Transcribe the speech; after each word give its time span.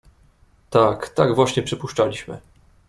—Tak, 0.69 1.09
tak 1.09 1.35
właśnie 1.35 1.63
przypuszczaliśmy. 1.63 2.41